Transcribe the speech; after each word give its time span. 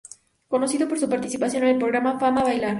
Conocido 0.47 0.87
por 0.87 0.97
su 0.97 1.07
participación 1.07 1.61
en 1.61 1.69
el 1.69 1.77
programa 1.77 2.17
"Fama, 2.19 2.41
¡a 2.41 2.45
bailar! 2.45 2.69